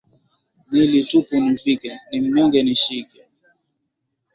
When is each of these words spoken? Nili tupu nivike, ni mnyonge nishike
Nili 0.71 1.05
tupu 1.09 1.35
nivike, 1.39 1.91
ni 2.09 2.17
mnyonge 2.21 2.59
nishike 2.63 3.19